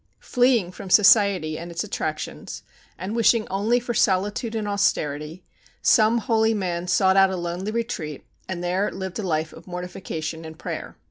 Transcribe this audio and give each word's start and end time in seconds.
Fleeing 0.17 0.71
from 0.71 0.89
society 0.89 1.59
and 1.59 1.69
its 1.69 1.83
attractions, 1.83 2.63
and 2.97 3.15
wishing 3.15 3.47
only 3.49 3.79
for 3.79 3.93
solitude 3.93 4.55
and 4.55 4.67
austerity, 4.67 5.43
some 5.83 6.17
holy 6.17 6.55
man 6.55 6.87
sought 6.87 7.15
out 7.17 7.29
a 7.29 7.35
lonely 7.35 7.71
retreat, 7.71 8.25
and 8.49 8.63
there 8.63 8.89
lived 8.89 9.19
a 9.19 9.21
life 9.21 9.53
of 9.53 9.67
mortification 9.67 10.43
and 10.43 10.57
prayer. 10.57 10.97